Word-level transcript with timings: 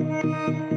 Música 0.00 0.71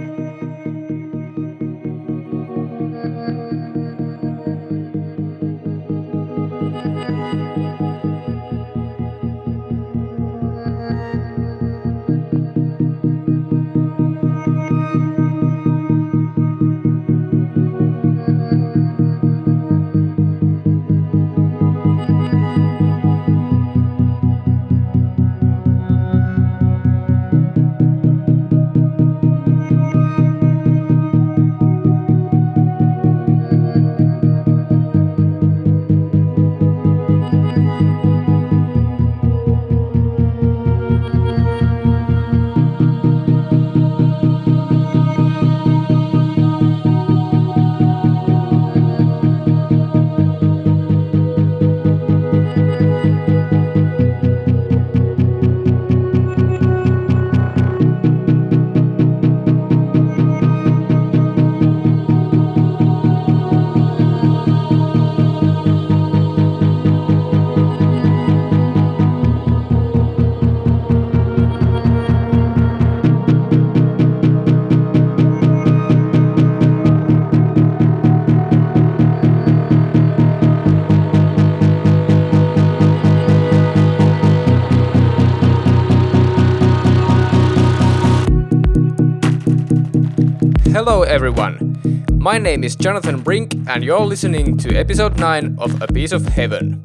Hello, 90.88 91.02
everyone. 91.02 91.82
My 92.14 92.38
name 92.38 92.64
is 92.64 92.76
Jonathan 92.76 93.20
Brink, 93.20 93.56
and 93.68 93.84
you're 93.84 94.06
listening 94.06 94.56
to 94.60 94.76
episode 94.76 95.18
9 95.18 95.56
of 95.58 95.82
A 95.82 95.88
Piece 95.88 96.12
of 96.12 96.28
Heaven. 96.28 96.80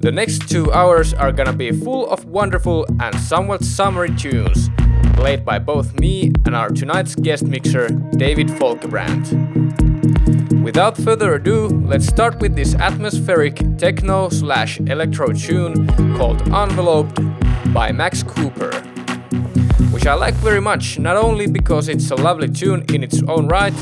The 0.00 0.12
next 0.12 0.50
two 0.50 0.70
hours 0.70 1.14
are 1.14 1.32
gonna 1.32 1.54
be 1.54 1.72
full 1.72 2.10
of 2.10 2.26
wonderful 2.26 2.84
and 3.00 3.18
somewhat 3.18 3.64
summery 3.64 4.14
tunes, 4.16 4.68
played 5.14 5.46
by 5.46 5.58
both 5.58 5.98
me 5.98 6.30
and 6.44 6.54
our 6.54 6.68
tonight's 6.68 7.14
guest 7.14 7.44
mixer, 7.44 7.88
David 8.18 8.48
Folkebrant. 8.48 9.32
Without 10.62 10.98
further 10.98 11.36
ado, 11.36 11.68
let's 11.68 12.06
start 12.06 12.38
with 12.38 12.54
this 12.54 12.74
atmospheric 12.74 13.56
techno 13.78 14.28
slash 14.28 14.78
electro 14.80 15.32
tune 15.32 15.86
called 16.18 16.42
Enveloped 16.48 17.18
by 17.72 17.92
Max 17.92 18.22
Cooper 18.22 18.81
which 20.02 20.08
I 20.08 20.14
like 20.14 20.34
very 20.34 20.60
much, 20.60 20.98
not 20.98 21.16
only 21.16 21.46
because 21.46 21.88
it's 21.88 22.10
a 22.10 22.16
lovely 22.16 22.48
tune 22.48 22.84
in 22.92 23.04
its 23.04 23.22
own 23.28 23.46
right, 23.46 23.72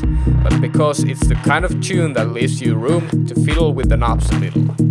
but 0.43 0.61
because 0.61 1.03
it's 1.03 1.25
the 1.27 1.33
kind 1.33 1.65
of 1.65 1.81
tune 1.81 2.13
that 2.13 2.29
leaves 2.29 2.61
you 2.61 2.75
room 2.75 3.25
to 3.25 3.33
fiddle 3.43 3.73
with 3.73 3.89
the 3.89 3.97
knobs 3.97 4.29
a 4.29 4.35
little. 4.37 4.90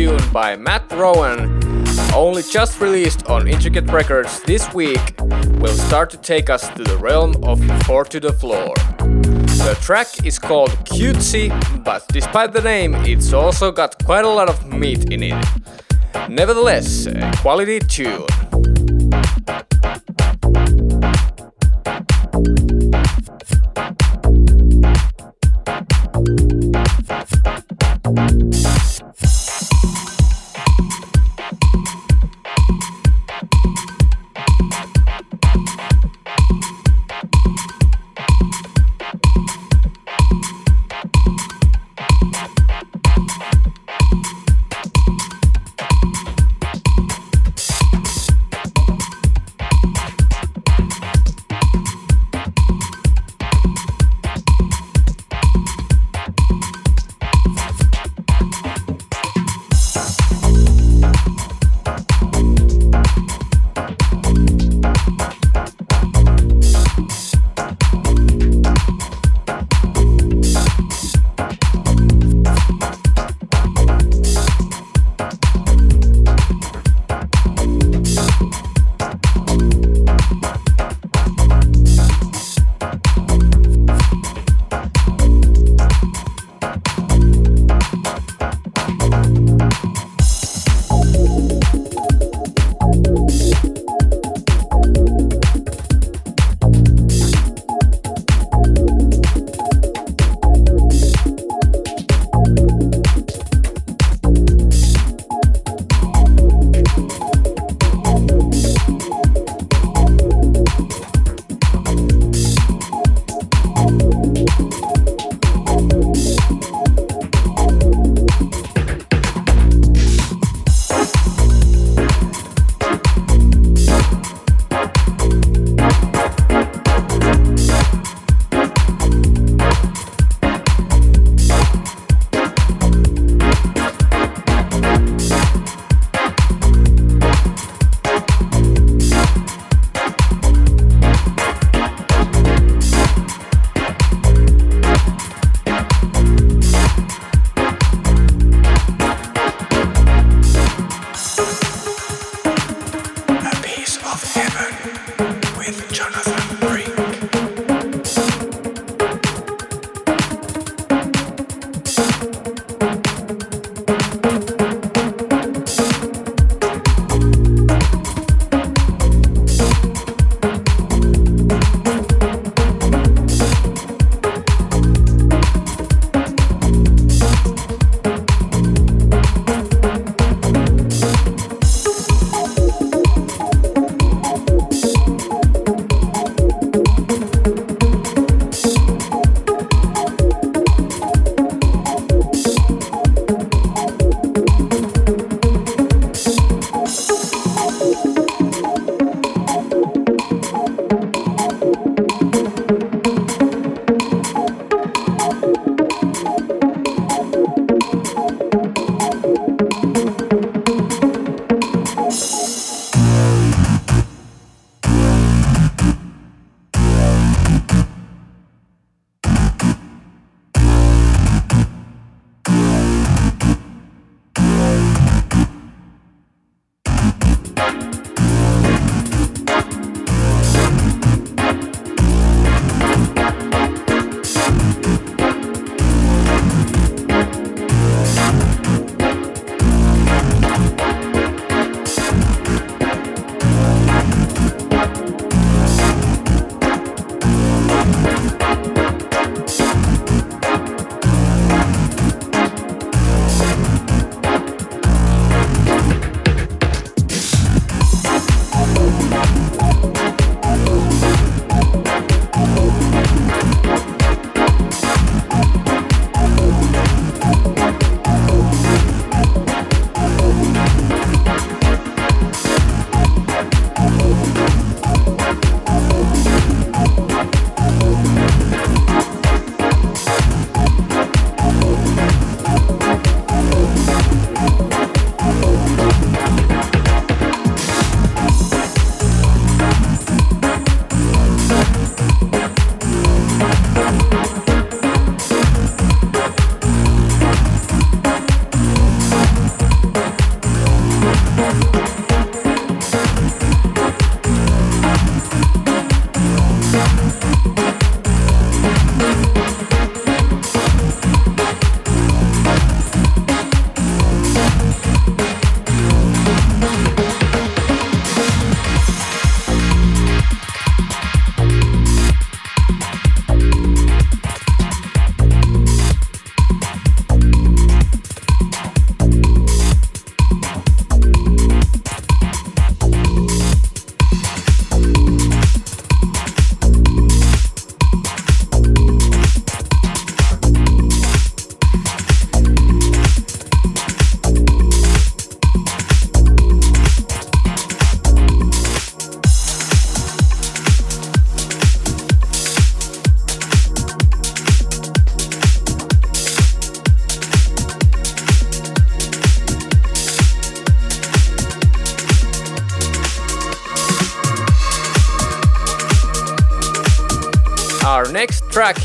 Tune 0.00 0.32
by 0.32 0.56
Matt 0.56 0.90
Rowan, 0.92 1.40
only 2.14 2.42
just 2.42 2.80
released 2.80 3.26
on 3.26 3.46
Intricate 3.46 3.86
Records 3.90 4.40
this 4.44 4.72
week, 4.72 5.14
will 5.60 5.76
start 5.88 6.08
to 6.08 6.16
take 6.16 6.48
us 6.48 6.70
to 6.70 6.82
the 6.84 6.96
realm 6.96 7.36
of 7.44 7.58
Four 7.84 8.04
to 8.06 8.18
the 8.18 8.32
Floor. 8.32 8.74
The 9.66 9.76
track 9.82 10.24
is 10.24 10.38
called 10.38 10.70
Cutesy, 10.86 11.48
but 11.84 12.08
despite 12.08 12.54
the 12.54 12.62
name, 12.62 12.94
it's 13.12 13.34
also 13.34 13.70
got 13.70 14.02
quite 14.02 14.24
a 14.24 14.30
lot 14.30 14.48
of 14.48 14.72
meat 14.72 15.12
in 15.12 15.22
it. 15.22 15.46
Nevertheless, 16.30 17.04
a 17.04 17.30
quality 17.42 17.78
tune. 17.80 18.26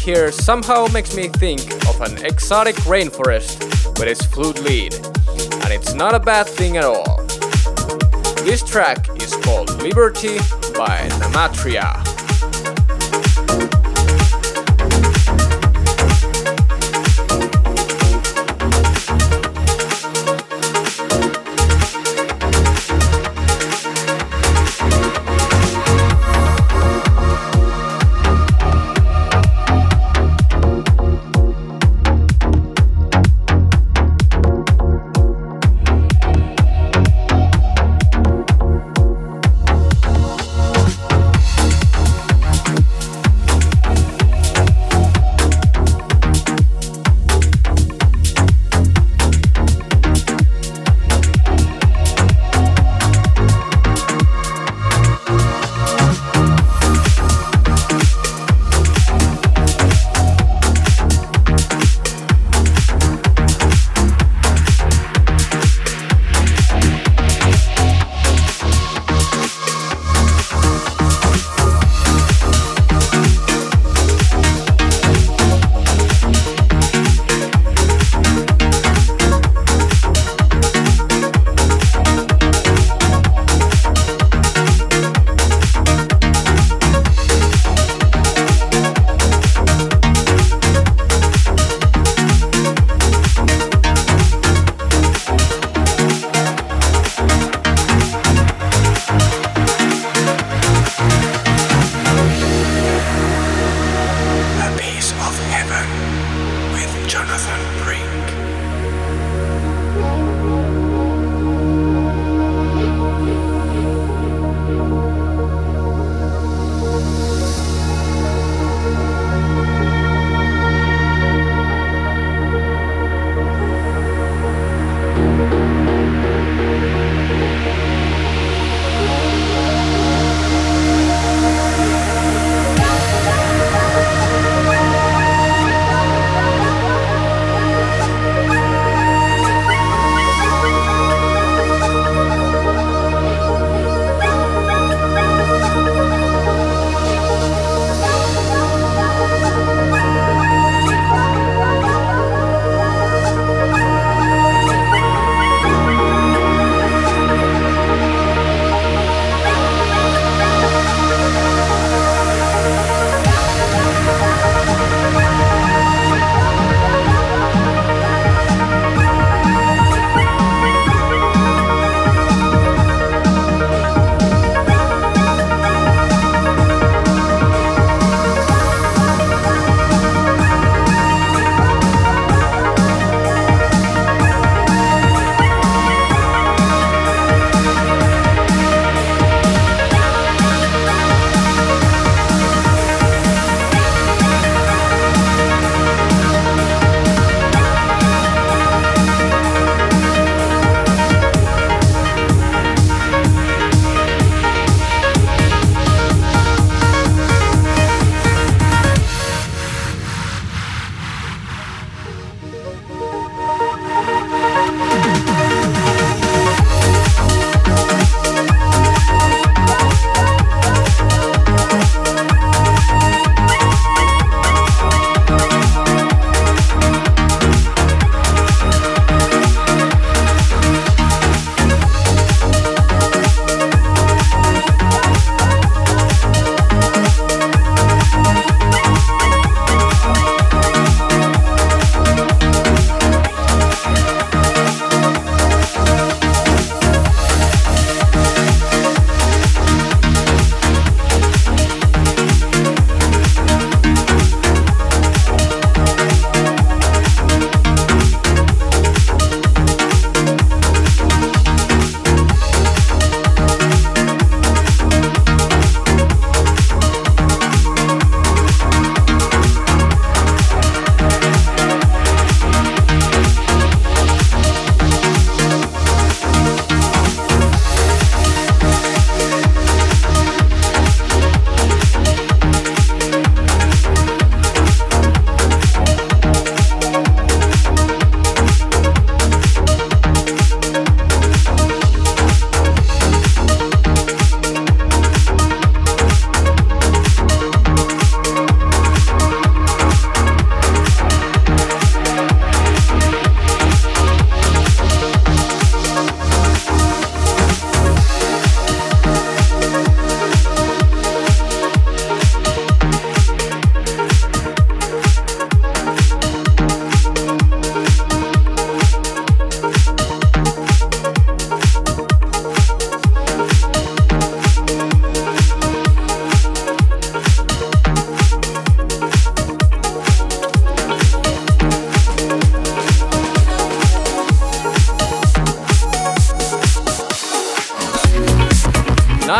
Here 0.05 0.31
somehow 0.31 0.85
makes 0.93 1.15
me 1.15 1.27
think 1.27 1.61
of 1.87 1.99
an 2.01 2.23
exotic 2.23 2.75
rainforest 2.85 3.59
with 3.97 4.07
its 4.07 4.23
flute 4.23 4.61
lead, 4.61 4.93
and 4.93 5.73
it's 5.73 5.95
not 5.95 6.13
a 6.13 6.19
bad 6.19 6.45
thing 6.45 6.77
at 6.77 6.83
all. 6.83 7.23
This 8.45 8.61
track 8.61 9.09
is 9.19 9.35
called 9.37 9.71
Liberty 9.81 10.37
by 10.77 11.09
Namatria. 11.17 12.04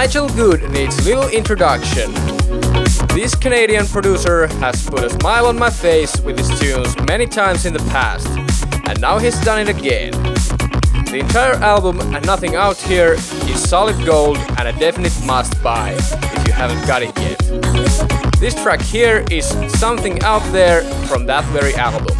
Nigel 0.05 0.29
Good 0.29 0.69
needs 0.69 1.03
little 1.03 1.27
introduction. 1.29 2.13
This 3.15 3.33
Canadian 3.33 3.87
producer 3.87 4.45
has 4.59 4.87
put 4.87 5.03
a 5.03 5.09
smile 5.09 5.47
on 5.47 5.57
my 5.57 5.71
face 5.71 6.19
with 6.19 6.37
his 6.37 6.59
tunes 6.59 6.95
many 7.07 7.25
times 7.25 7.65
in 7.65 7.73
the 7.73 7.79
past, 7.89 8.27
and 8.87 9.01
now 9.01 9.17
he's 9.17 9.39
done 9.43 9.61
it 9.61 9.67
again. 9.67 10.11
The 11.05 11.21
entire 11.21 11.55
album 11.55 11.99
and 12.13 12.23
Nothing 12.23 12.55
Out 12.55 12.77
Here 12.77 13.13
is 13.13 13.67
solid 13.67 14.05
gold 14.05 14.37
and 14.59 14.67
a 14.67 14.73
definite 14.73 15.19
must 15.25 15.59
buy 15.63 15.95
if 15.97 16.47
you 16.47 16.53
haven't 16.53 16.85
got 16.85 17.01
it 17.01 17.11
yet. 17.17 17.39
This 18.39 18.53
track 18.53 18.81
here 18.81 19.25
is 19.31 19.47
Something 19.73 20.21
Out 20.21 20.43
There 20.51 20.83
from 21.07 21.25
that 21.25 21.45
very 21.45 21.73
album. 21.73 22.15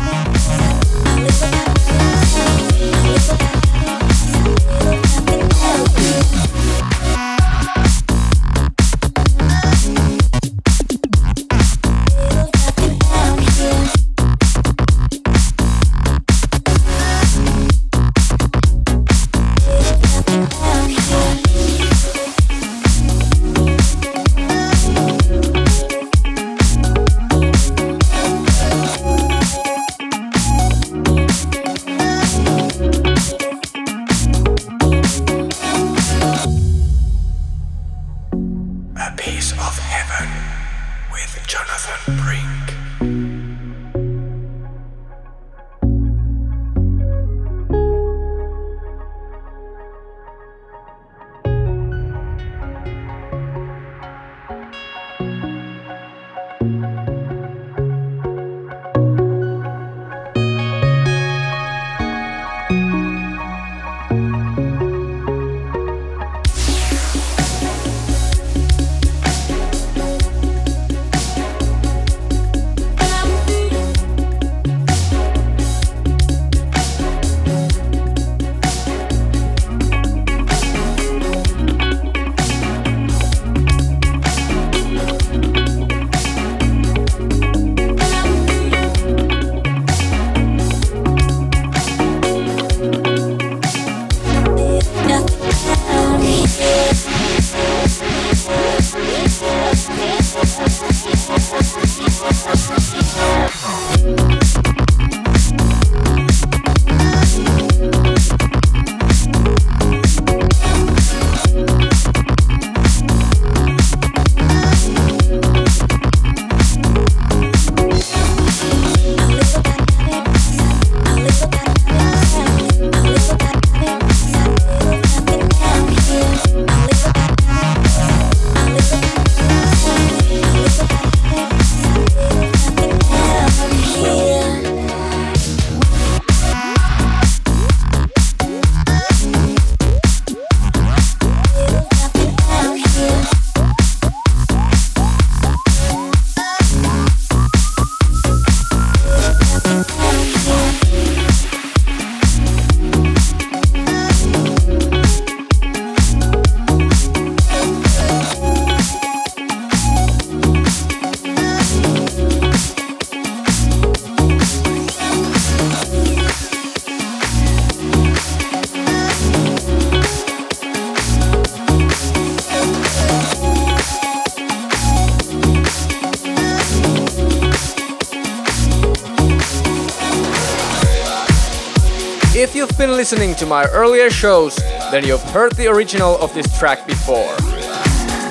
Listening 183.05 183.35
to 183.35 183.45
my 183.45 183.67
earlier 183.67 184.09
shows, 184.09 184.55
then 184.89 185.05
you've 185.05 185.21
heard 185.25 185.51
the 185.57 185.67
original 185.67 186.17
of 186.17 186.33
this 186.33 186.47
track 186.57 186.87
before. 186.87 187.35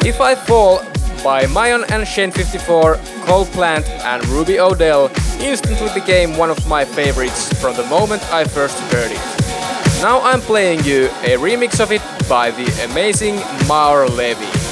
If 0.05 0.21
I 0.21 0.35
Fall 0.35 0.79
by 1.23 1.45
Myon 1.45 1.89
and 1.93 2.03
Shane54, 2.03 3.25
Cole 3.25 3.47
Plante 3.47 3.89
and 3.89 4.27
Ruby 4.27 4.59
Odell 4.59 5.13
instantly 5.39 5.95
became 5.95 6.37
one 6.37 6.51
of 6.51 6.67
my 6.67 6.85
favorites 6.85 7.53
from 7.61 7.77
the 7.77 7.87
moment 7.87 8.25
I 8.33 8.43
first 8.43 8.77
heard 8.93 9.13
it. 9.13 10.03
Now 10.03 10.21
I'm 10.23 10.41
playing 10.41 10.83
you 10.83 11.05
a 11.23 11.39
remix 11.39 11.79
of 11.79 11.93
it 11.93 12.03
by 12.29 12.51
the 12.51 12.67
amazing 12.91 13.37
Maor 13.69 14.09
Levi. 14.11 14.64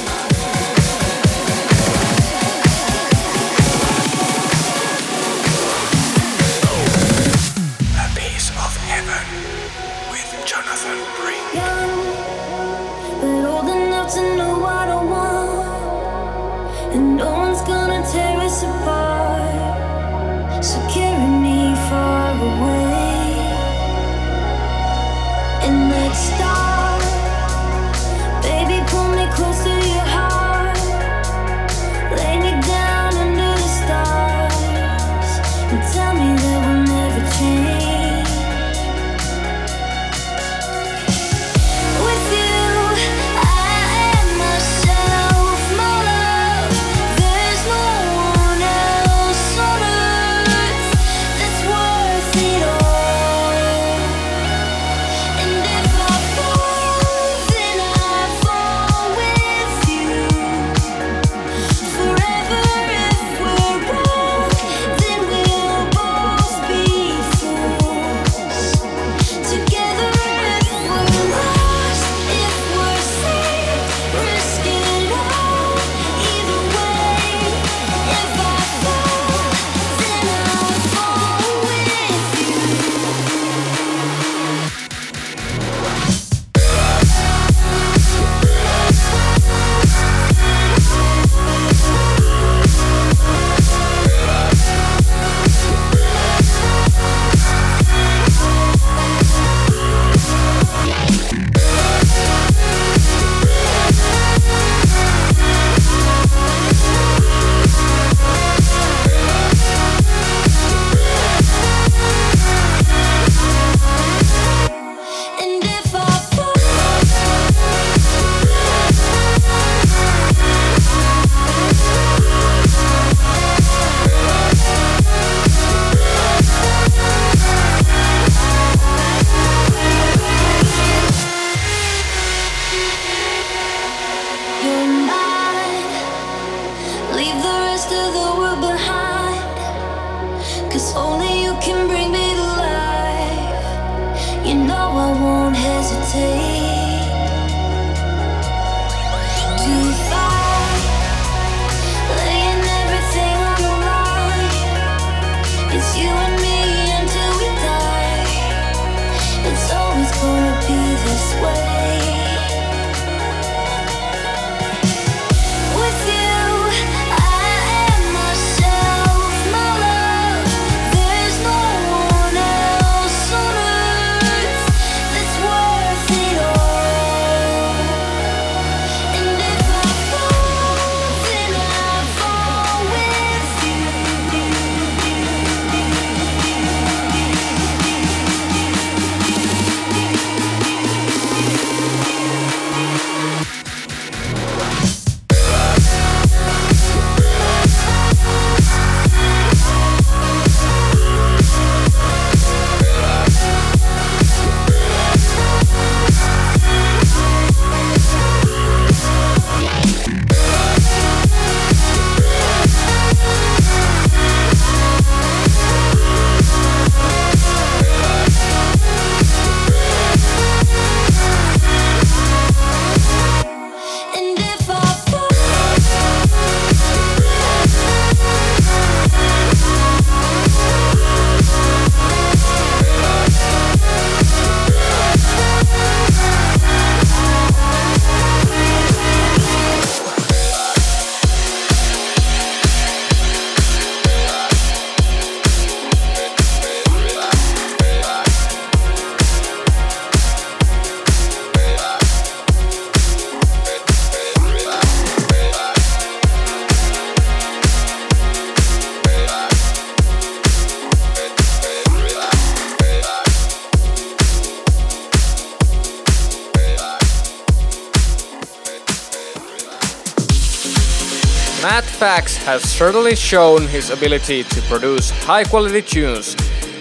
Has 272.43 272.61
certainly 272.61 273.15
shown 273.15 273.67
his 273.67 273.89
ability 273.89 274.43
to 274.43 274.61
produce 274.63 275.09
high 275.23 275.45
quality 275.45 275.81
tunes, 275.81 276.35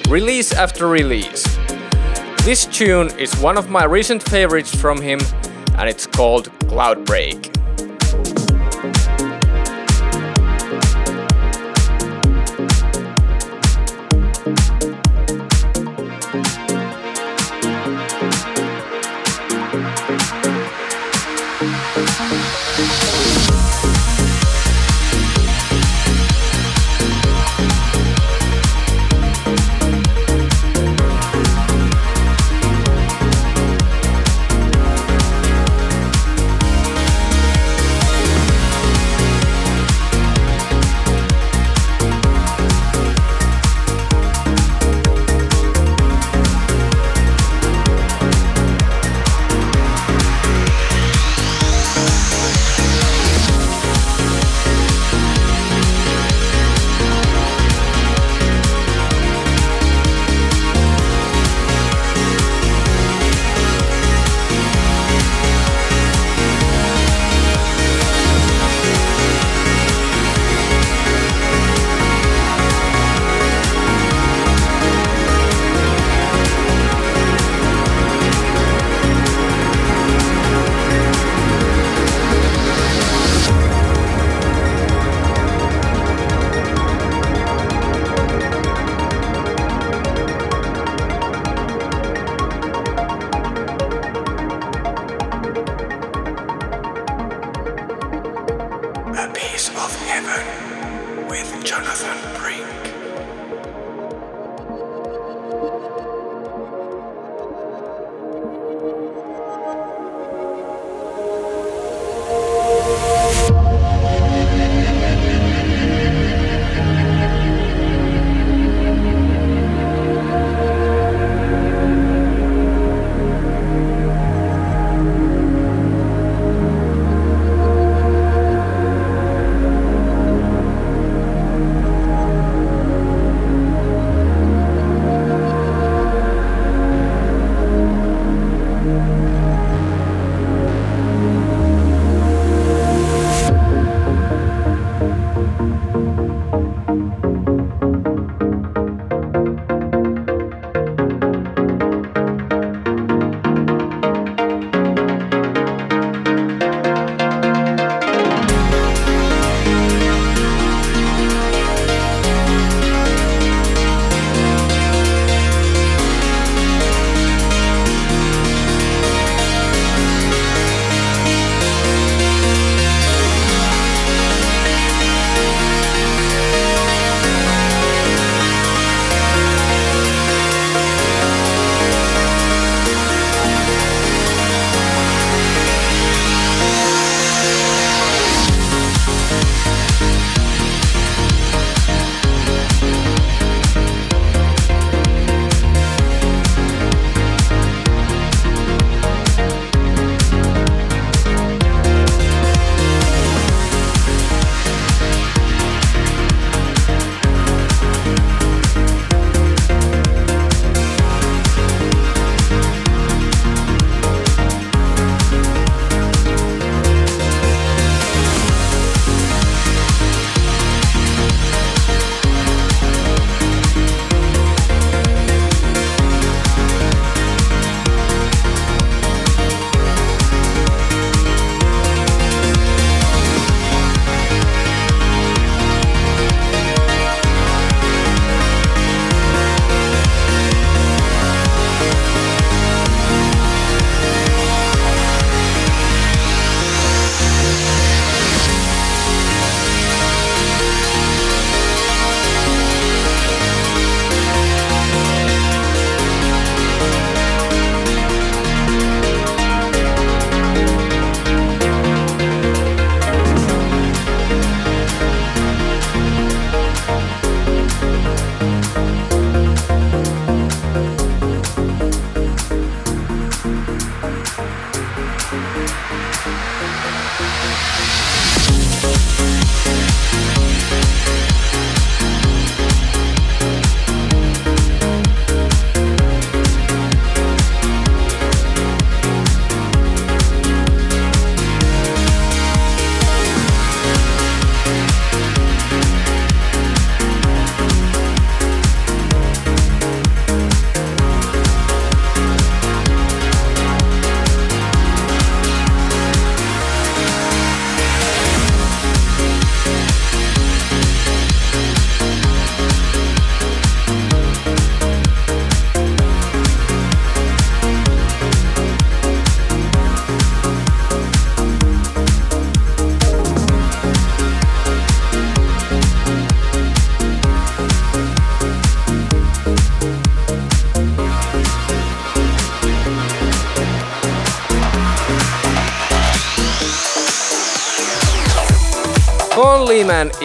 release 0.09 0.53
after 0.53 0.89
release. 0.89 1.45
This 2.45 2.67
tune 2.67 3.11
is 3.19 3.33
one 3.37 3.57
of 3.57 3.71
my 3.71 3.85
recent 3.85 4.23
favorites 4.23 4.75
from 4.75 5.01
him, 5.01 5.21
and 5.79 5.89
it's 5.89 6.07
called 6.07 6.51
Cloudbreak. 6.67 7.52
Lehman 7.52 7.52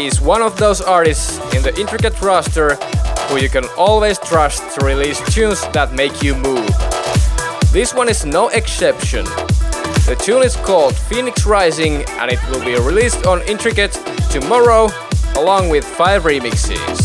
is 0.06 0.22
one 0.22 0.42
of 0.42 0.58
those 0.58 0.82
artists 0.82 1.40
in 1.56 1.64
the 1.64 1.74
intricate 1.80 2.22
roster 2.22 2.76
who 3.28 3.38
you 3.38 3.50
can 3.50 3.66
always 3.78 4.20
trust 4.20 4.78
to 4.78 4.86
release 4.86 5.20
tunes 5.34 5.62
that 5.70 5.94
make 5.94 6.22
you 6.22 6.36
move. 6.36 6.68
This 7.72 7.94
one 7.94 8.08
is 8.08 8.26
no 8.26 8.50
exception. 8.50 9.26
The 10.06 10.18
tune 10.20 10.44
is 10.44 10.56
called 10.56 10.96
Phoenix 10.96 11.46
Rising 11.46 12.04
and 12.20 12.32
it 12.32 12.40
will 12.50 12.64
be 12.64 12.76
released 12.76 13.26
on 13.26 13.42
Intricate 13.44 13.94
tomorrow 14.30 14.90
along 15.36 15.70
with 15.70 15.84
five 15.84 16.24
remixes. 16.24 16.97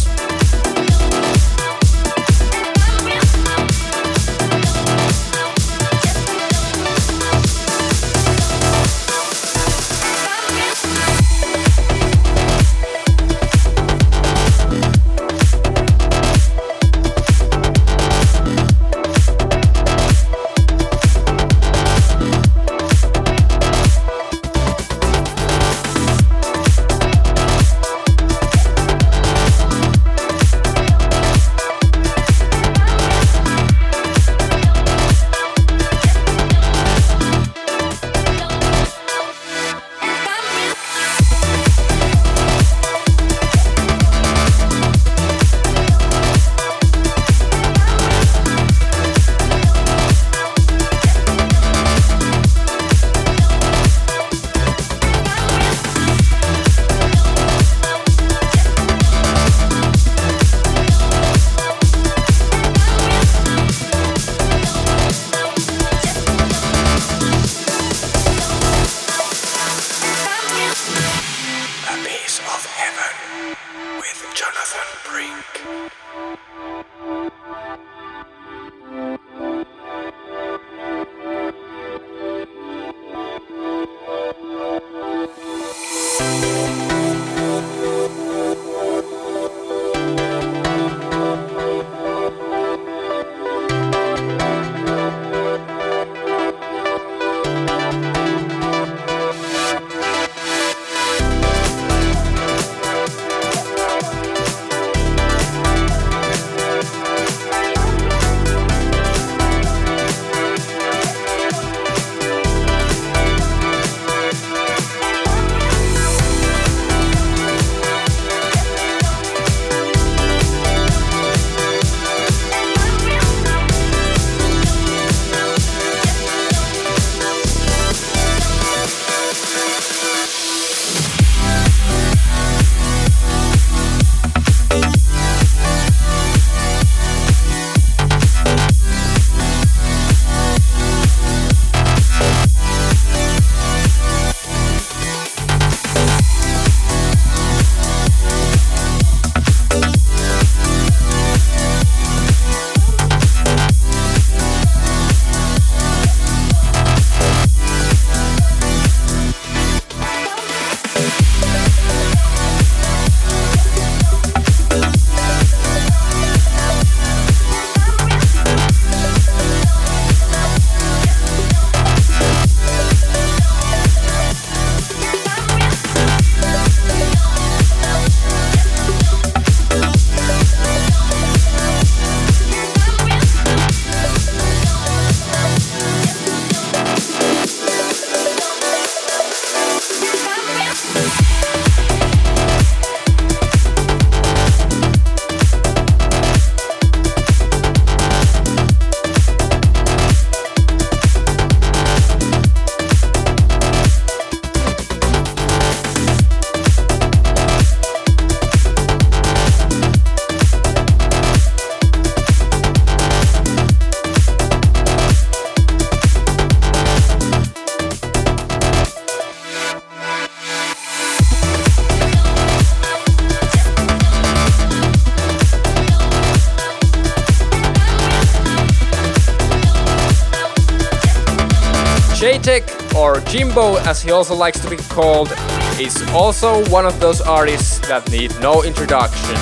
Jimbo 233.32 233.76
as 233.88 234.02
he 234.02 234.10
also 234.10 234.34
likes 234.34 234.60
to 234.60 234.68
be 234.68 234.76
called, 234.76 235.32
is 235.80 236.02
also 236.10 236.68
one 236.68 236.84
of 236.84 237.00
those 237.00 237.22
artists 237.22 237.78
that 237.88 238.06
need 238.10 238.30
no 238.40 238.62
introduction. 238.62 239.34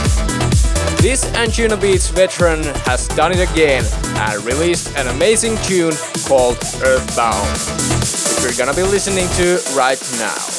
This 1.03 1.25
Anjunabeats 1.35 2.09
veteran 2.13 2.63
has 2.87 3.09
done 3.09 3.33
it 3.33 3.41
again 3.51 3.85
and 4.15 4.45
released 4.45 4.97
an 4.97 5.09
amazing 5.09 5.57
tune 5.65 5.95
called 6.29 6.55
Earthbound, 6.85 7.51
which 8.39 8.45
we're 8.45 8.57
gonna 8.57 8.77
be 8.77 8.85
listening 8.85 9.29
to 9.31 9.59
right 9.77 10.01
now. 10.21 10.50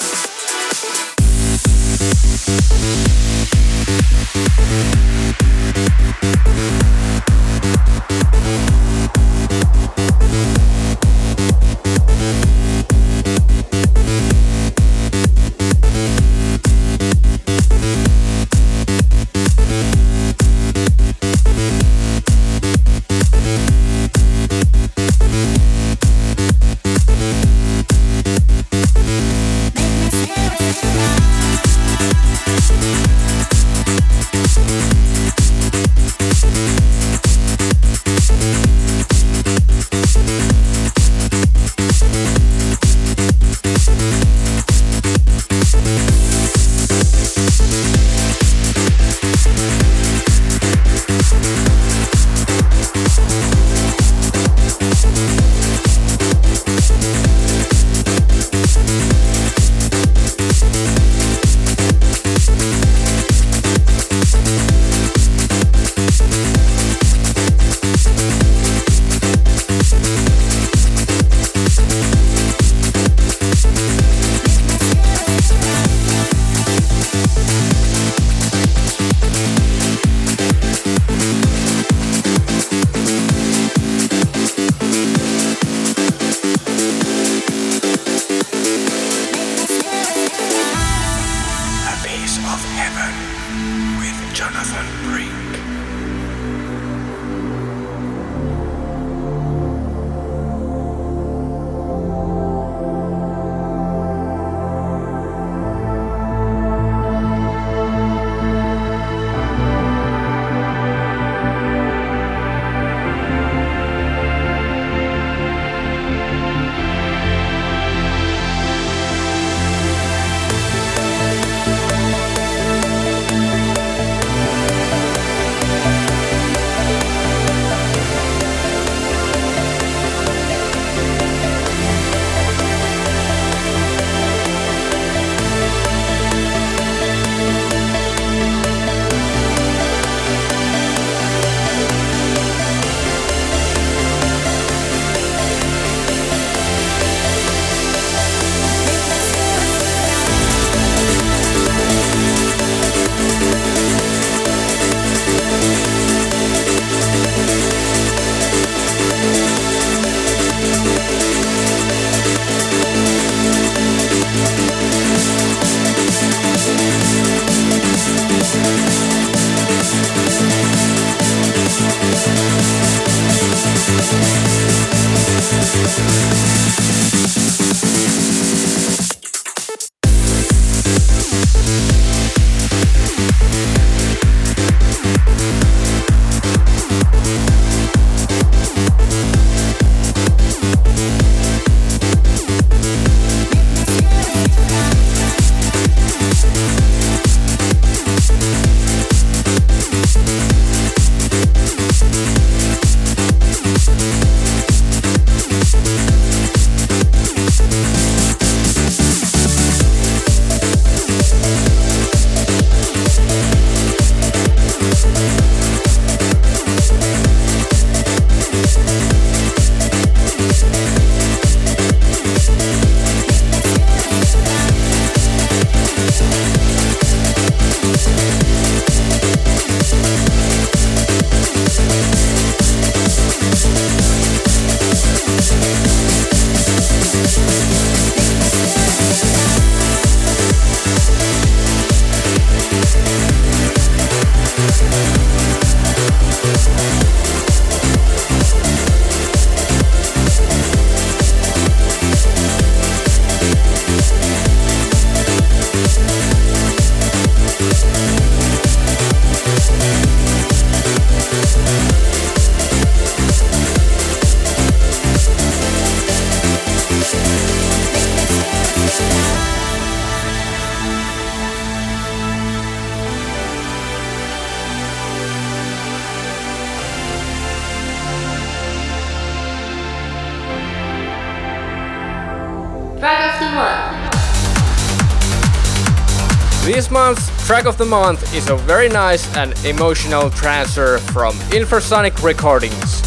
Track 287.62 287.74
of 287.74 287.78
the 287.78 287.86
month 287.86 288.34
is 288.34 288.50
a 288.50 288.56
very 288.56 288.90
nice 288.90 289.38
and 289.38 289.54
emotional 289.66 290.32
transfer 290.32 290.98
from 290.98 291.36
Infrasonic 291.52 292.24
Recordings, 292.24 293.04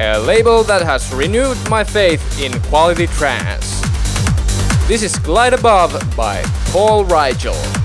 a 0.00 0.18
label 0.18 0.62
that 0.64 0.80
has 0.80 1.12
renewed 1.12 1.58
my 1.68 1.84
faith 1.84 2.40
in 2.40 2.58
quality 2.62 3.06
trance. 3.06 3.82
This 4.88 5.02
is 5.02 5.18
Glide 5.18 5.52
Above 5.52 5.92
by 6.16 6.42
Paul 6.70 7.04
Rigel. 7.04 7.83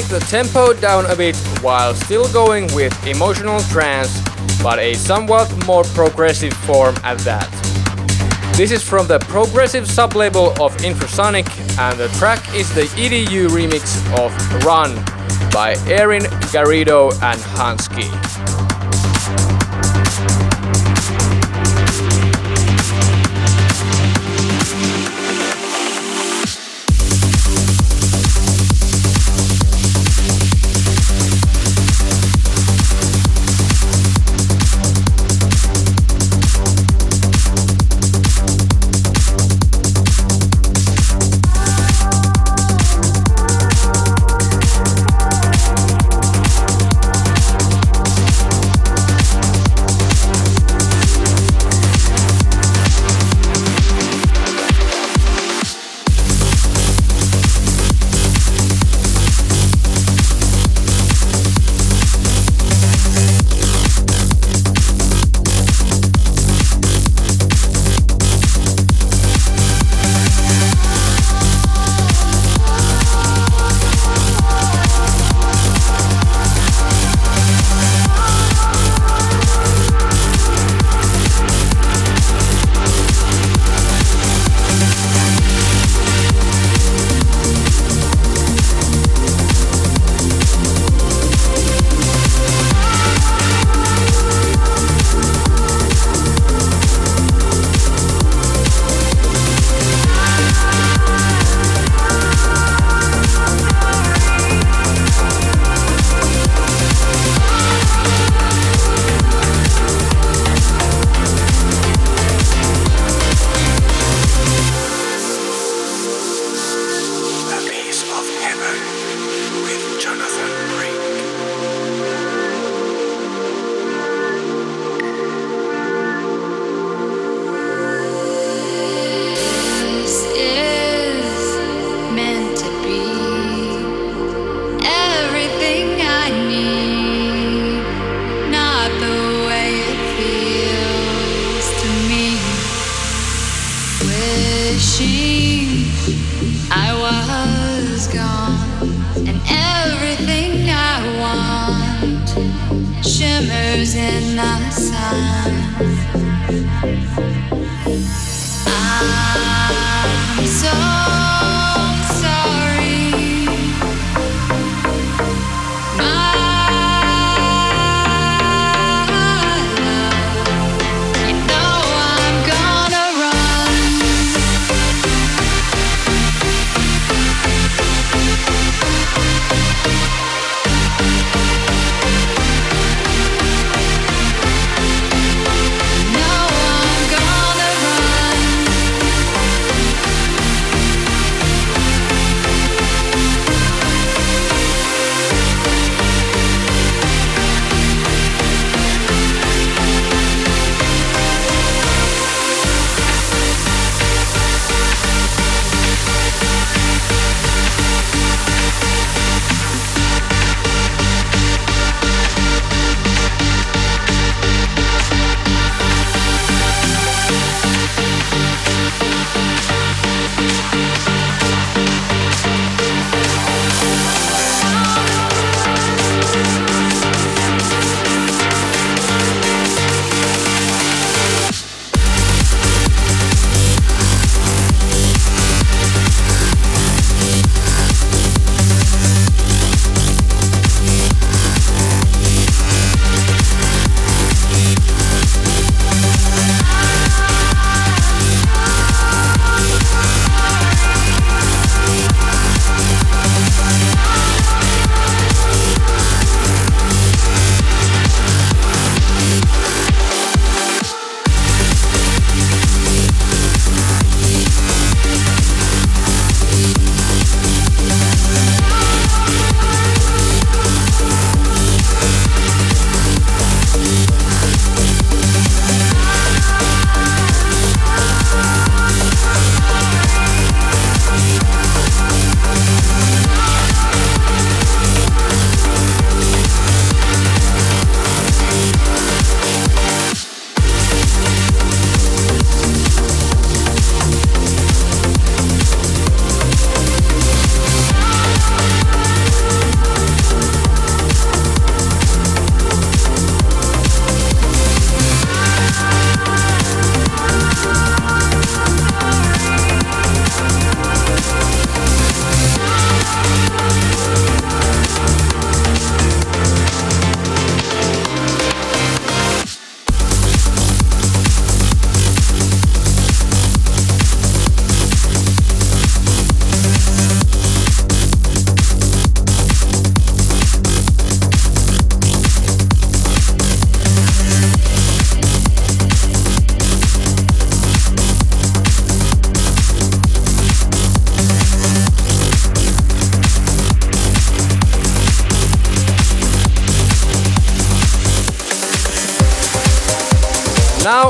Take 0.00 0.08
the 0.08 0.20
tempo 0.26 0.74
down 0.74 1.06
a 1.06 1.16
bit 1.16 1.34
while 1.62 1.94
still 1.94 2.30
going 2.30 2.66
with 2.74 2.92
emotional 3.06 3.58
trance, 3.60 4.20
but 4.62 4.78
a 4.78 4.92
somewhat 4.92 5.50
more 5.66 5.84
progressive 5.94 6.52
form 6.52 6.94
at 7.02 7.16
that. 7.20 7.48
This 8.58 8.72
is 8.72 8.82
from 8.82 9.06
the 9.06 9.18
progressive 9.20 9.84
sublabel 9.84 10.48
of 10.60 10.76
Infrasonic, 10.78 11.48
and 11.78 11.98
the 11.98 12.08
track 12.18 12.46
is 12.54 12.68
the 12.74 12.82
EDU 13.00 13.48
remix 13.48 13.96
of 14.22 14.30
Run 14.66 14.94
by 15.50 15.76
Erin 15.86 16.24
Garrido 16.52 17.10
and 17.22 17.40
Hansky. 17.56 18.45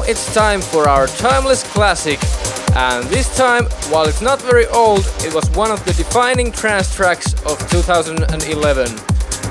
It's 0.09 0.33
time 0.33 0.61
for 0.61 0.89
our 0.89 1.07
timeless 1.07 1.63
classic. 1.73 2.21
And 2.77 3.05
this 3.07 3.37
time, 3.37 3.65
while 3.91 4.07
it's 4.07 4.23
not 4.23 4.41
very 4.41 4.67
old, 4.67 5.01
it 5.21 5.35
was 5.35 5.51
one 5.51 5.71
of 5.71 5.85
the 5.85 5.93
defining 5.95 6.53
trance 6.53 6.95
tracks 6.95 7.35
of 7.45 7.59
2011. 7.71 8.87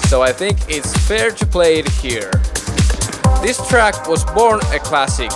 So 0.08 0.22
I 0.22 0.32
think 0.32 0.58
it's 0.70 0.96
fair 1.08 1.32
to 1.32 1.46
play 1.46 1.80
it 1.80 1.90
here. 1.90 2.32
This 3.42 3.60
track 3.68 4.08
was 4.08 4.24
born 4.24 4.62
a 4.72 4.80
classic. 4.80 5.32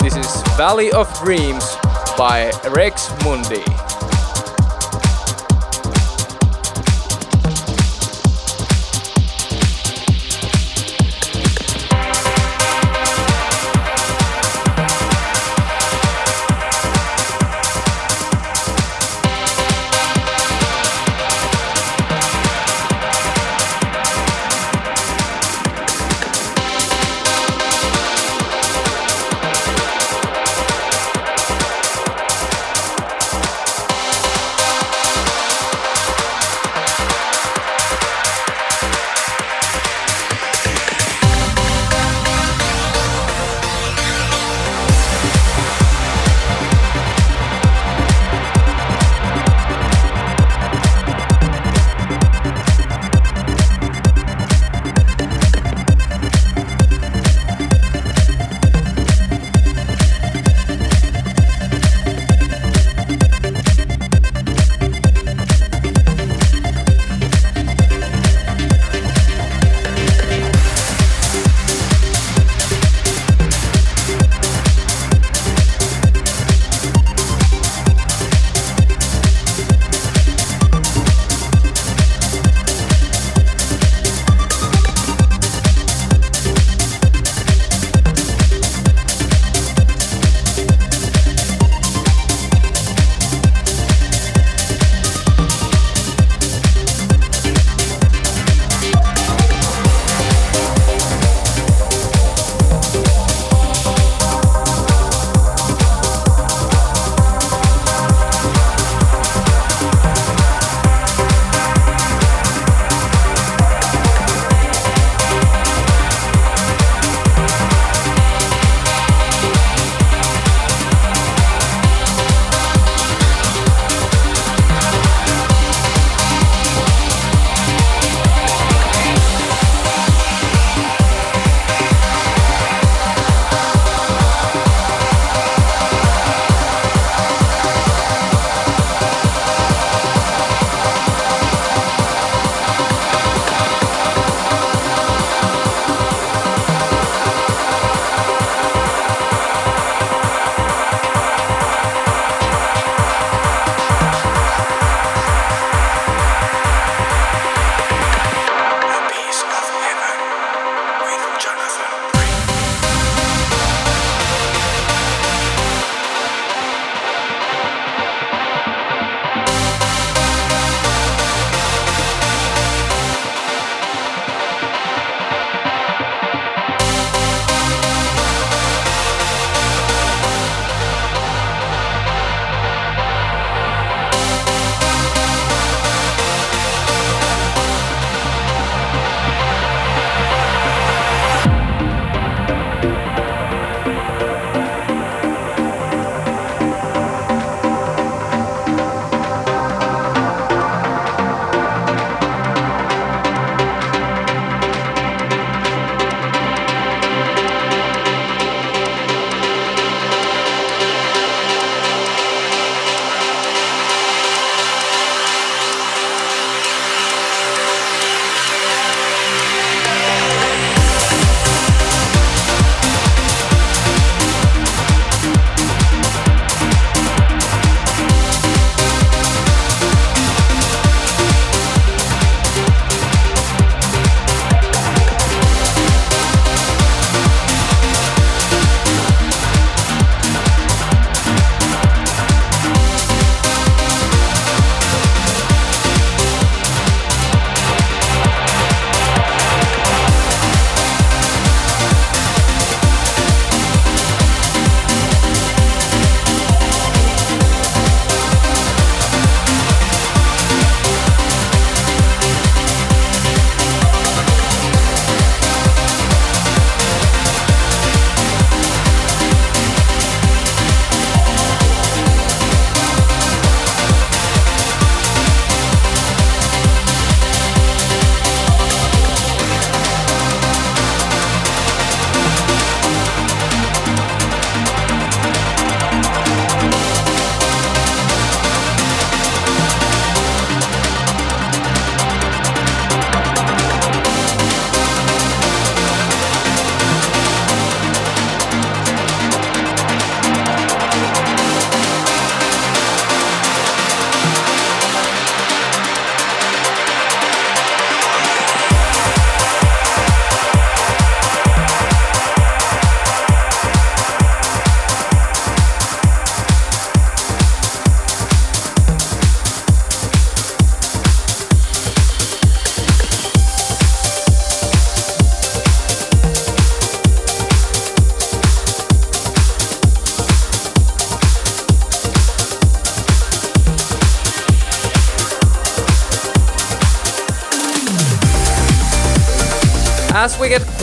This 0.00 0.16
is 0.16 0.42
Valley 0.56 0.90
of 0.92 1.06
Dreams 1.20 1.76
by 2.16 2.50
Rex 2.70 3.10
Mundi. 3.24 3.75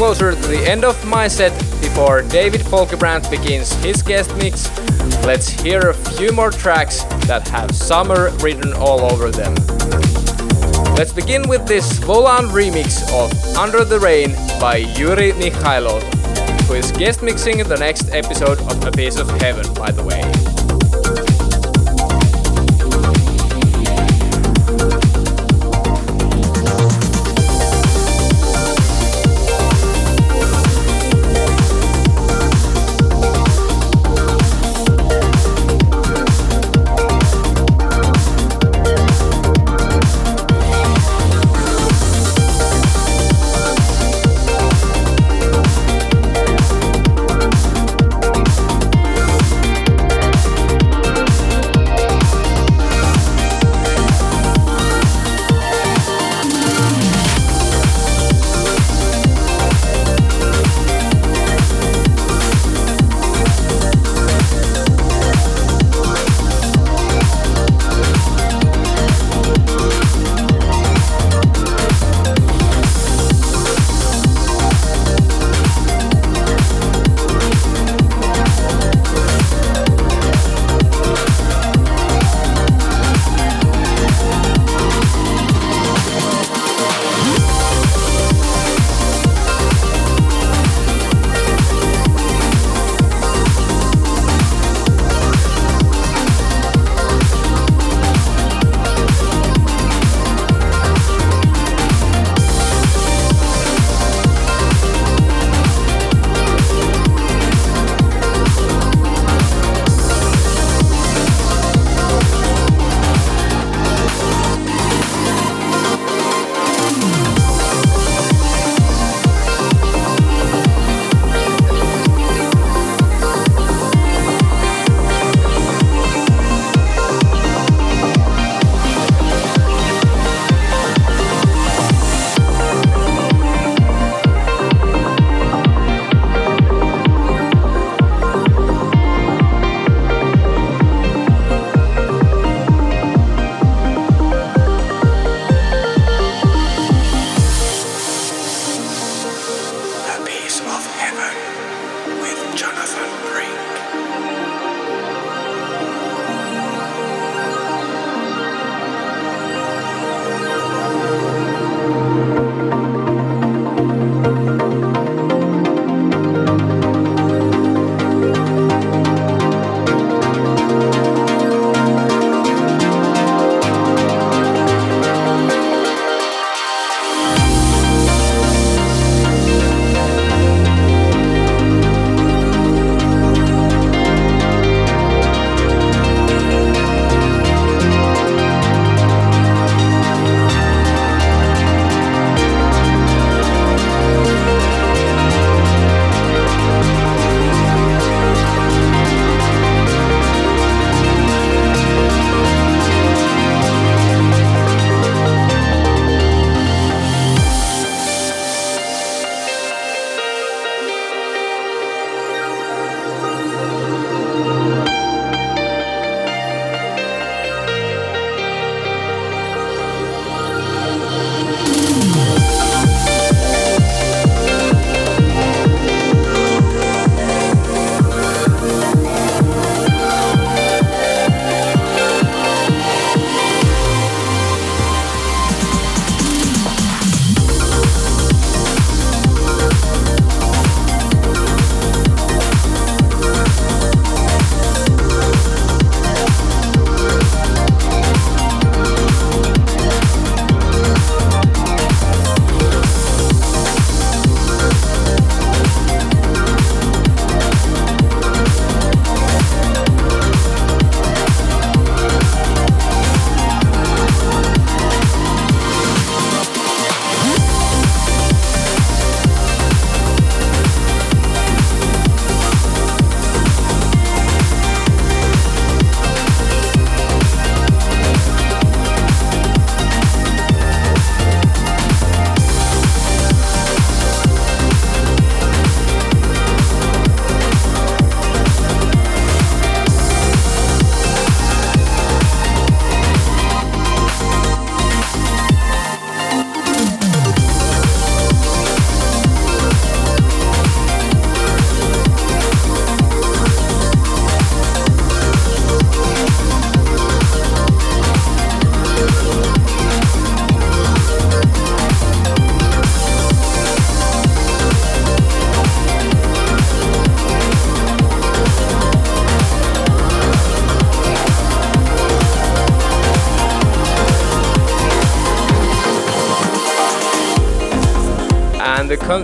Closer 0.03 0.35
to 0.35 0.47
the 0.47 0.69
end 0.69 0.83
of 0.83 1.01
my 1.05 1.29
set, 1.29 1.57
before 1.79 2.23
David 2.23 2.59
Folkebrant 2.59 3.31
begins 3.31 3.71
his 3.75 4.01
guest 4.01 4.35
mix, 4.35 4.67
let's 5.25 5.47
hear 5.47 5.79
a 5.79 5.93
few 5.93 6.33
more 6.33 6.51
tracks 6.51 7.03
that 7.25 7.47
have 7.47 7.73
summer 7.73 8.29
written 8.39 8.73
all 8.73 9.09
over 9.09 9.31
them. 9.31 9.55
Let's 10.95 11.13
begin 11.13 11.47
with 11.47 11.65
this 11.67 11.99
Volan 11.99 12.49
remix 12.49 13.01
of 13.13 13.31
Under 13.55 13.85
the 13.85 13.97
Rain 13.97 14.33
by 14.59 14.75
Yuri 14.75 15.31
Mikhailov, 15.31 16.03
who 16.67 16.73
is 16.73 16.91
guest 16.91 17.23
mixing 17.23 17.59
the 17.59 17.77
next 17.77 18.09
episode 18.09 18.59
of 18.59 18.85
A 18.85 18.91
Piece 18.91 19.15
of 19.15 19.29
Heaven, 19.39 19.73
by 19.73 19.91
the 19.91 20.03
way. 20.03 20.32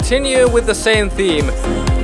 Continue 0.10 0.49
with 0.49 0.66
the 0.66 0.74
same 0.74 1.07
theme, 1.07 1.45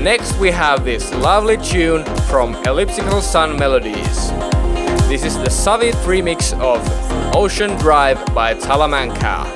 next 0.03 0.37
we 0.37 0.51
have 0.51 0.85
this 0.85 1.11
lovely 1.15 1.57
tune 1.57 2.05
from 2.29 2.53
Elliptical 2.67 3.19
Sun 3.19 3.57
Melodies. 3.57 4.29
This 5.09 5.23
is 5.23 5.35
the 5.39 5.49
Savit 5.49 5.95
remix 6.05 6.53
of 6.59 6.85
Ocean 7.35 7.75
Drive 7.79 8.23
by 8.35 8.53
Talamanca. 8.53 9.54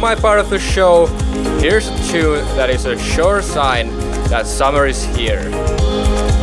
My 0.00 0.14
part 0.14 0.38
of 0.38 0.48
the 0.48 0.60
show, 0.60 1.06
here's 1.60 1.88
a 1.88 2.08
tune 2.08 2.44
that 2.56 2.70
is 2.70 2.84
a 2.84 2.96
sure 2.96 3.42
sign 3.42 3.88
that 4.28 4.46
summer 4.46 4.86
is 4.86 5.04
here. 5.04 5.42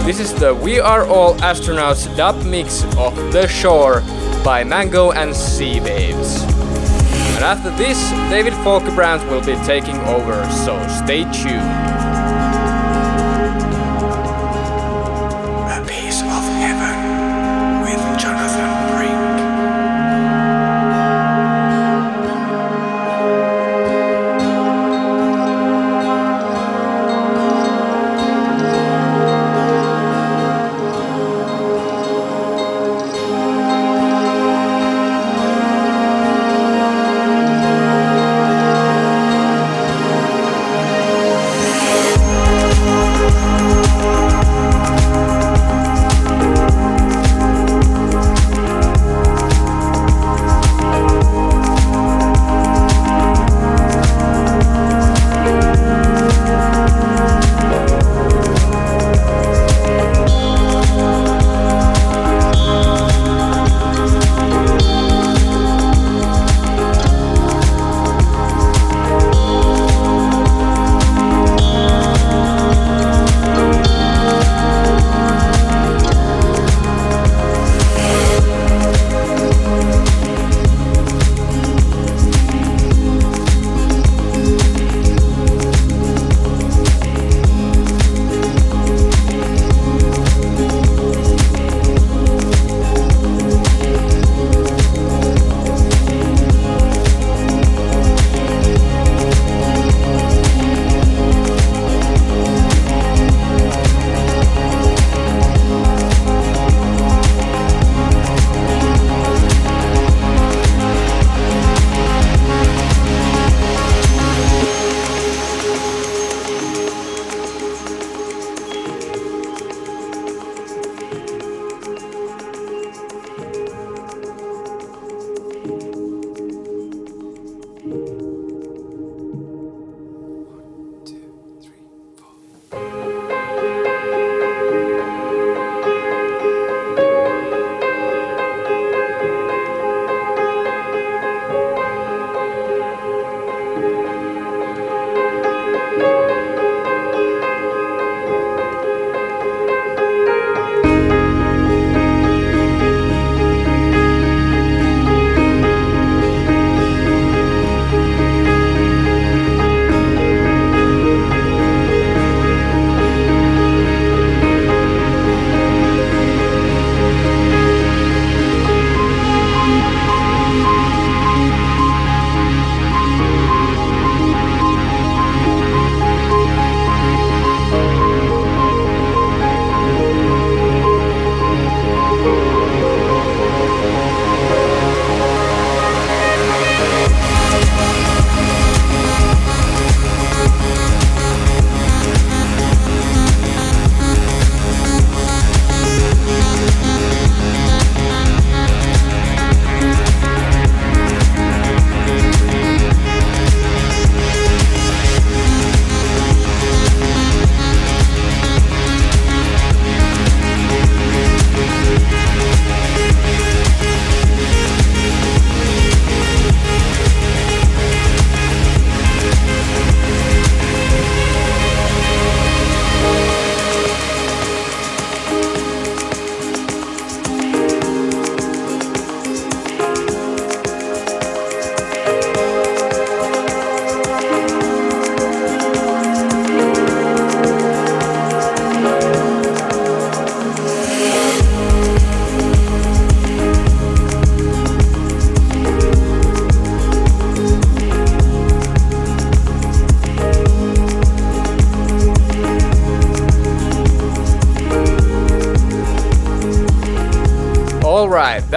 This 0.04 0.20
is 0.20 0.34
the 0.34 0.54
We 0.54 0.82
Are 0.82 1.06
All 1.08 1.36
Astronauts 1.36 2.14
dub 2.18 2.44
mix 2.44 2.84
of 2.98 3.16
The 3.32 3.48
Shore 3.48 4.02
by 4.44 4.66
Mango 4.66 5.12
and 5.14 5.34
Sea 5.34 5.80
Waves. 5.80 6.44
And 6.44 7.46
after 7.46 7.70
this, 7.78 8.12
David 8.30 8.54
Folkebrant 8.56 9.28
will 9.30 9.42
be 9.42 9.56
taking 9.66 9.98
over, 10.02 10.34
so 10.52 10.78
stay 10.90 11.24
tuned. 11.32 11.95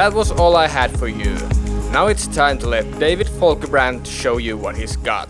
That 0.08 0.14
was 0.14 0.32
all 0.32 0.56
I 0.56 0.66
had 0.66 0.98
for 0.98 1.06
you. 1.06 1.34
Now 1.92 2.06
it's 2.06 2.26
time 2.28 2.56
to 2.60 2.66
let 2.66 2.98
David 2.98 3.26
Folkebrant 3.26 4.06
show 4.06 4.38
you 4.38 4.56
what 4.56 4.74
he's 4.74 4.96
got. 4.96 5.28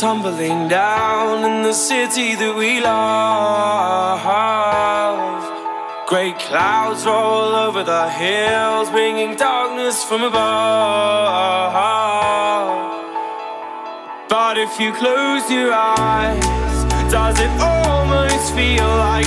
Tumbling 0.00 0.68
down 0.68 1.44
in 1.44 1.62
the 1.64 1.72
city 1.72 2.36
that 2.36 2.54
we 2.56 2.80
love. 2.80 4.22
Great 6.06 6.38
clouds 6.38 7.04
roll 7.04 7.56
over 7.66 7.82
the 7.82 8.08
hills, 8.08 8.88
bringing 8.90 9.34
darkness 9.34 10.04
from 10.04 10.22
above. 10.22 11.72
But 14.28 14.56
if 14.56 14.78
you 14.78 14.92
close 14.92 15.50
your 15.50 15.72
eyes, 15.72 16.44
does 17.10 17.40
it 17.40 17.50
almost 17.60 18.54
feel 18.54 18.86
like 18.86 19.26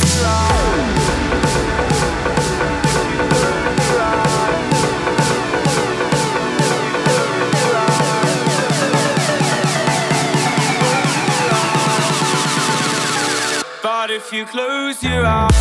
if 14.23 14.31
you 14.31 14.45
close 14.45 15.01
your 15.01 15.25
eyes. 15.25 15.51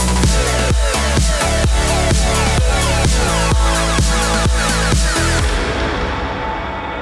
Thank 0.00 0.22
you. 0.22 0.27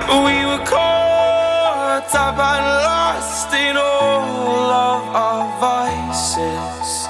We 0.08 0.46
were 0.46 0.64
caught 0.64 2.14
up 2.14 2.38
and 2.38 2.64
lost 2.86 3.52
in 3.52 3.76
all 3.76 4.70
of 4.70 5.02
our 5.14 5.44
vices. 5.58 7.08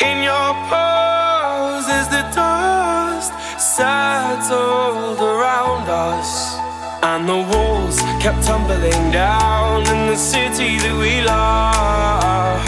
In 0.00 0.22
your 0.22 0.50
pose 0.66 1.86
is 1.98 2.08
the 2.08 2.24
dust 2.34 3.32
settled 3.58 5.20
around 5.20 5.88
us, 5.88 6.58
and 7.04 7.28
the 7.28 7.40
walls 7.52 8.00
kept 8.20 8.42
tumbling 8.42 9.12
down 9.12 9.86
in 9.86 10.08
the 10.08 10.16
city 10.16 10.78
that 10.78 10.96
we 10.98 11.22
love. 11.22 12.64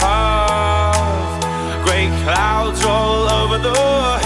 Great 1.83 2.11
clouds 2.23 2.83
roll 2.85 3.27
over 3.39 3.57
the 3.57 3.75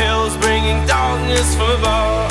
hills, 0.01 0.37
bringing 0.37 0.85
darkness 0.85 1.55
from 1.55 1.71
above. 1.79 2.30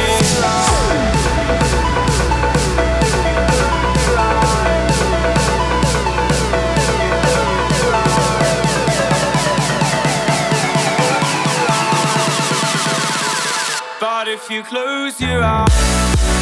If 14.43 14.49
you 14.49 14.63
close 14.63 15.21
your 15.21 15.43
eyes 15.43 16.41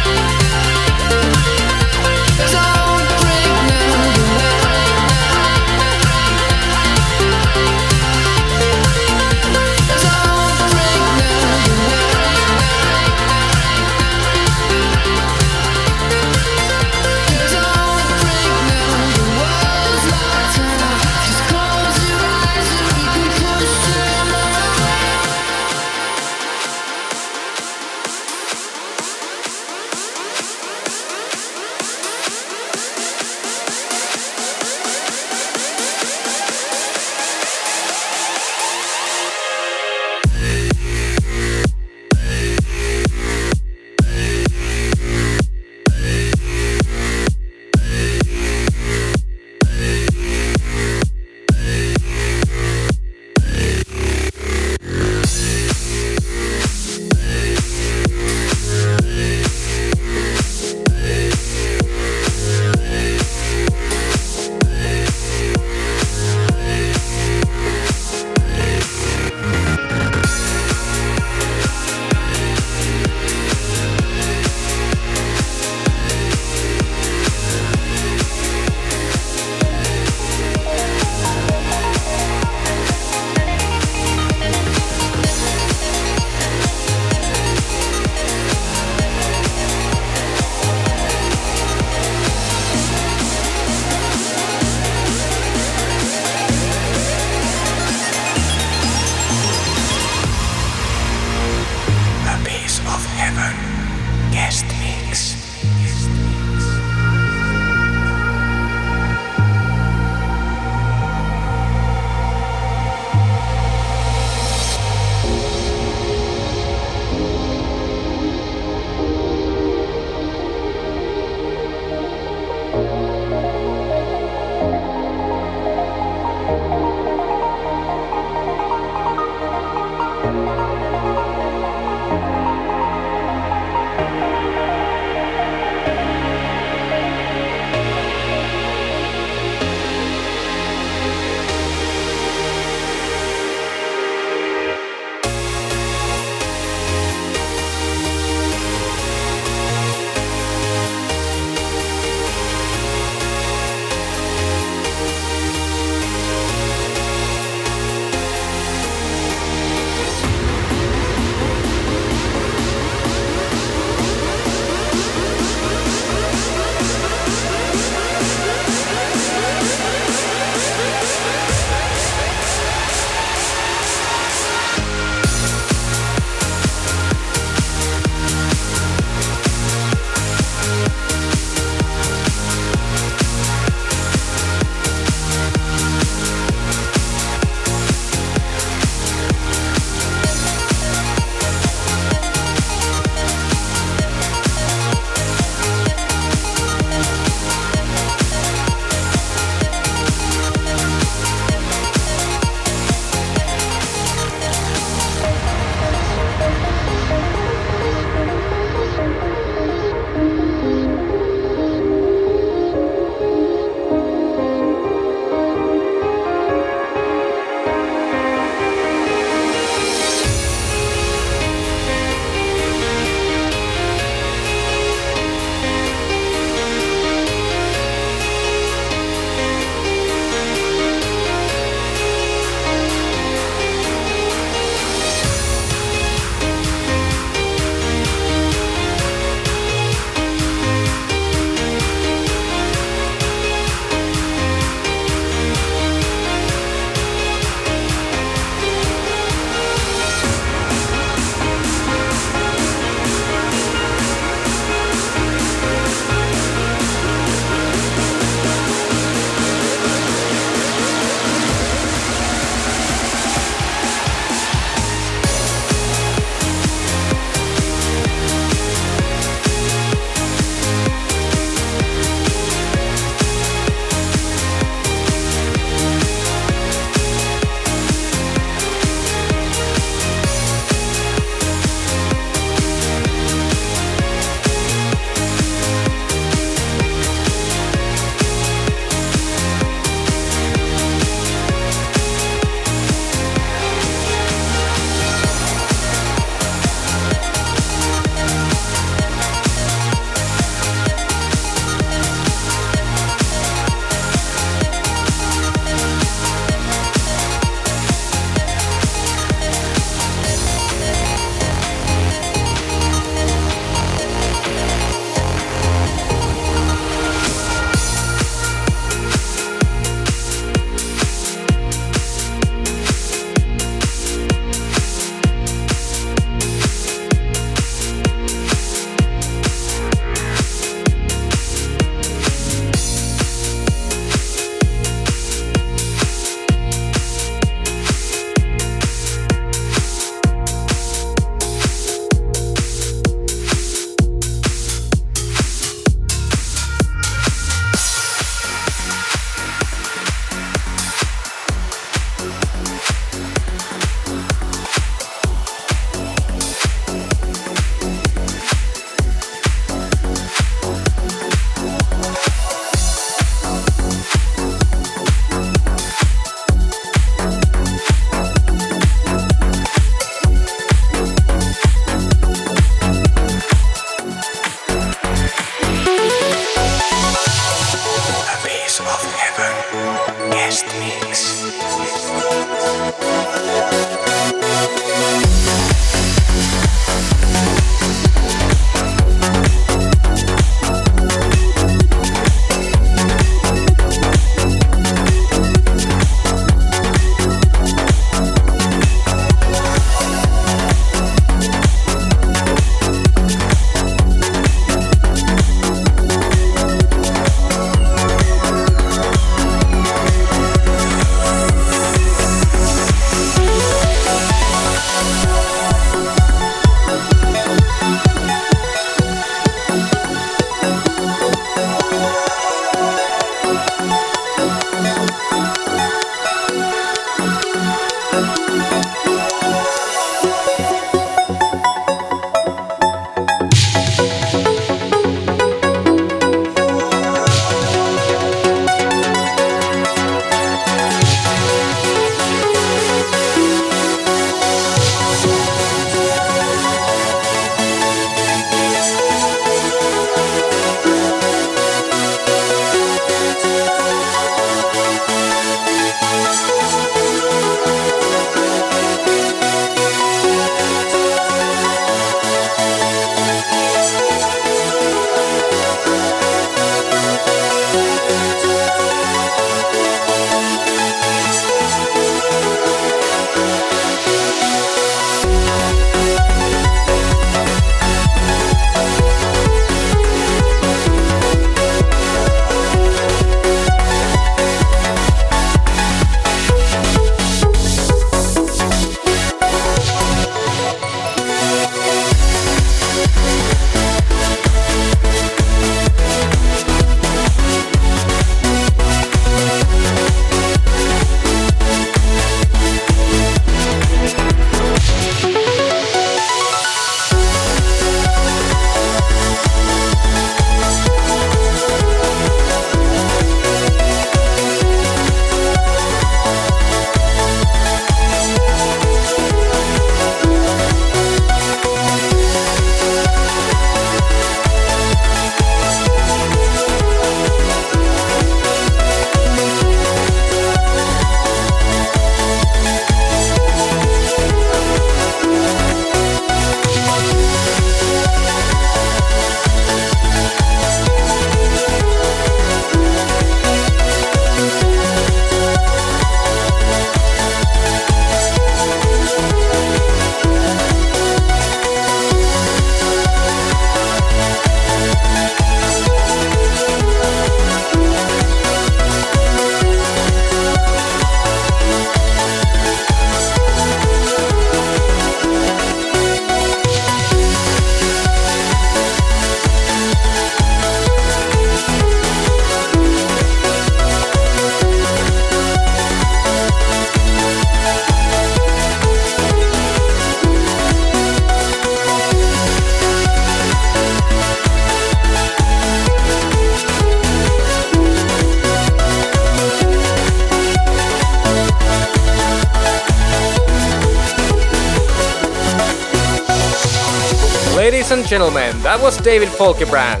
Gentlemen, 598.08 598.58
that 598.62 598.80
was 598.80 598.96
David 598.96 599.28
Folkebrant. 599.28 600.00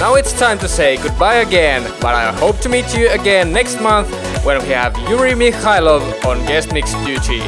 Now 0.00 0.14
it's 0.14 0.32
time 0.32 0.58
to 0.60 0.66
say 0.66 0.96
goodbye 0.96 1.36
again, 1.36 1.82
but 2.00 2.14
I 2.14 2.32
hope 2.32 2.60
to 2.60 2.70
meet 2.70 2.96
you 2.96 3.10
again 3.10 3.52
next 3.52 3.78
month 3.78 4.08
when 4.42 4.62
we 4.62 4.70
have 4.70 4.96
Yuri 5.10 5.32
Mikhailov 5.32 6.24
on 6.24 6.38
guest 6.46 6.72
mix 6.72 6.94
duty. 7.04 7.40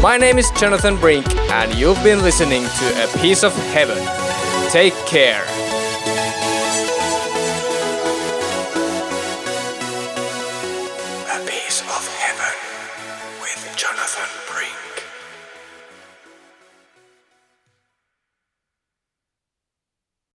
My 0.00 0.16
name 0.16 0.38
is 0.38 0.52
Jonathan 0.52 0.96
Brink, 0.96 1.26
and 1.50 1.74
you've 1.74 2.00
been 2.04 2.22
listening 2.22 2.62
to 2.62 3.04
A 3.04 3.18
Piece 3.18 3.42
of 3.42 3.52
Heaven. 3.72 3.98
Take 4.70 4.94
care. 5.06 5.44